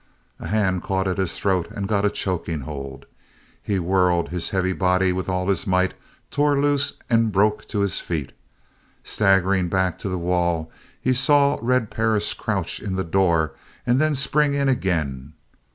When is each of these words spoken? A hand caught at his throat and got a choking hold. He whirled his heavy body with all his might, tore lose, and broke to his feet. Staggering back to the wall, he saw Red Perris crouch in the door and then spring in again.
A 0.39 0.47
hand 0.47 0.81
caught 0.81 1.07
at 1.07 1.19
his 1.19 1.37
throat 1.37 1.69
and 1.69 1.87
got 1.87 2.05
a 2.05 2.09
choking 2.09 2.61
hold. 2.61 3.05
He 3.61 3.77
whirled 3.77 4.29
his 4.29 4.49
heavy 4.49 4.73
body 4.73 5.13
with 5.13 5.29
all 5.29 5.47
his 5.47 5.67
might, 5.67 5.93
tore 6.31 6.59
lose, 6.59 6.93
and 7.07 7.31
broke 7.31 7.67
to 7.67 7.81
his 7.81 7.99
feet. 7.99 8.31
Staggering 9.03 9.69
back 9.69 9.99
to 9.99 10.09
the 10.09 10.17
wall, 10.17 10.71
he 10.99 11.13
saw 11.13 11.59
Red 11.61 11.91
Perris 11.91 12.33
crouch 12.33 12.79
in 12.79 12.95
the 12.95 13.03
door 13.03 13.53
and 13.85 14.01
then 14.01 14.15
spring 14.15 14.55
in 14.55 14.67
again. 14.67 15.33